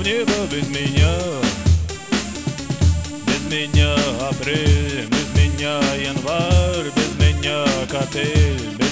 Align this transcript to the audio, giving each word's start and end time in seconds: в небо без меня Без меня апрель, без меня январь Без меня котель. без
в 0.00 0.02
небо 0.02 0.32
без 0.50 0.66
меня 0.68 1.14
Без 3.26 3.52
меня 3.52 3.94
апрель, 4.28 5.06
без 5.08 5.28
меня 5.36 5.78
январь 5.94 6.90
Без 6.96 7.26
меня 7.26 7.64
котель. 7.86 8.76
без 8.78 8.89